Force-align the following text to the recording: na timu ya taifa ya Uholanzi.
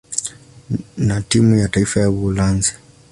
na 0.97 1.21
timu 1.21 1.55
ya 1.55 1.67
taifa 1.67 1.99
ya 1.99 2.09
Uholanzi. 2.09 2.75